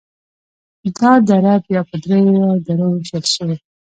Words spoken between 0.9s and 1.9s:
دا دره بیا